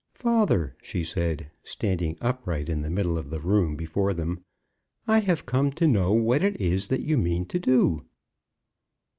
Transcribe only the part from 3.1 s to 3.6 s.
of the